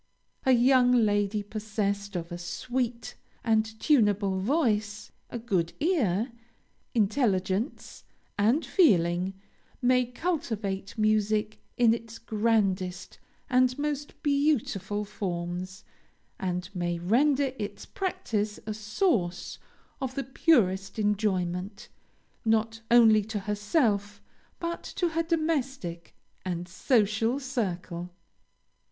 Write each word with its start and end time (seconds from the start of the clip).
A 0.47 0.51
young 0.51 0.91
lady 0.93 1.43
possessed 1.43 2.15
of 2.15 2.31
a 2.31 2.37
sweet 2.39 3.13
and 3.43 3.79
tunable 3.79 4.39
voice, 4.39 5.11
a 5.29 5.37
good 5.37 5.73
ear, 5.79 6.31
intelligence, 6.95 8.03
and 8.35 8.65
feeling, 8.65 9.35
may 9.79 10.05
cultivate 10.07 10.97
music 10.97 11.59
in 11.77 11.93
its 11.93 12.17
grandest 12.17 13.19
and 13.47 13.77
most 13.77 14.15
beautiful 14.23 15.05
forms, 15.05 15.83
and 16.39 16.67
may 16.75 16.97
render 16.97 17.53
its 17.59 17.85
practice 17.85 18.59
a 18.65 18.73
source 18.73 19.59
of 20.01 20.15
the 20.15 20.23
purest 20.23 20.97
enjoyment, 20.97 21.89
not 22.43 22.81
only 22.89 23.23
to 23.25 23.41
herself 23.41 24.19
but 24.59 24.81
to 24.83 25.09
her 25.09 25.21
domestic 25.21 26.15
and 26.43 26.67
social 26.67 27.39
circle. 27.39 28.09